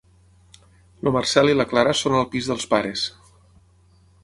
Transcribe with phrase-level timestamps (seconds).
[1.03, 3.07] El Marcel i la Clara són al pis dels pares.